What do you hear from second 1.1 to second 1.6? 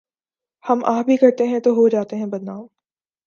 کرتے ہیں